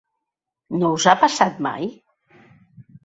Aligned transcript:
No 0.83 0.89
us 0.99 1.05
ha 1.11 1.15
passat 1.25 1.63
mai? 1.67 1.87